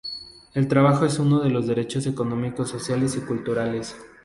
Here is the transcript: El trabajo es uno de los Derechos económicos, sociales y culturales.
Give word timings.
El 0.55 0.67
trabajo 0.67 1.05
es 1.05 1.19
uno 1.19 1.41
de 1.41 1.51
los 1.51 1.67
Derechos 1.67 2.07
económicos, 2.07 2.67
sociales 2.71 3.15
y 3.17 3.21
culturales. 3.21 3.95